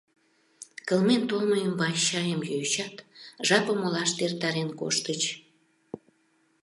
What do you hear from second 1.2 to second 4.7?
толмо ӱмбач чайым йӱычат, жапым олаште эртарен